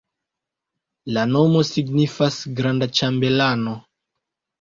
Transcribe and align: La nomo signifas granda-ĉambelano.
La 1.17 1.25
nomo 1.33 1.61
signifas 1.71 2.39
granda-ĉambelano. 2.61 3.75